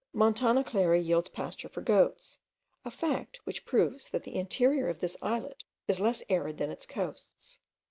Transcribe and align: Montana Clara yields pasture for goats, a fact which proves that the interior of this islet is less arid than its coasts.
Montana 0.13 0.63
Clara 0.63 0.99
yields 0.99 1.29
pasture 1.29 1.69
for 1.69 1.81
goats, 1.81 2.39
a 2.83 2.89
fact 2.89 3.39
which 3.43 3.67
proves 3.67 4.09
that 4.09 4.23
the 4.23 4.33
interior 4.33 4.89
of 4.89 4.99
this 4.99 5.15
islet 5.21 5.63
is 5.87 5.99
less 6.01 6.23
arid 6.27 6.57
than 6.57 6.71
its 6.71 6.87
coasts. 6.87 7.59